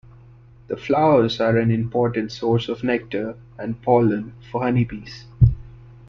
The 0.65 0.77
flowers 0.77 1.39
are 1.39 1.55
an 1.59 1.69
important 1.69 2.31
source 2.31 2.69
of 2.69 2.83
nectar 2.83 3.37
and 3.59 3.79
pollen 3.83 4.33
for 4.49 4.63
honey 4.63 4.83
bees. 4.83 5.25